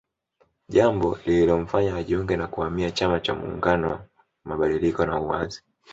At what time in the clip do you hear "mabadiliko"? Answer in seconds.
4.45-5.05